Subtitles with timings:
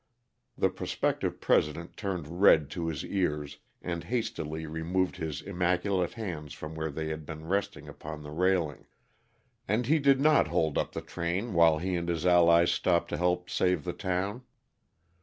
[0.57, 6.73] The prospective President turned red to his ears, and hastily removed his immaculate hands from
[6.73, 8.87] where they had been resting upon the railing.
[9.67, 13.17] And he did not hold up the train while he and his allies stopped to
[13.17, 14.41] help save the town.